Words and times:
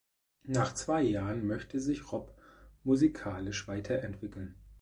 Nach 0.47 0.73
zwei 0.73 1.03
Jahren 1.03 1.45
möchte 1.45 1.79
sich 1.79 2.11
Rob 2.11 2.33
musikalisch 2.83 3.67
weiterentwickeln. 3.67 4.55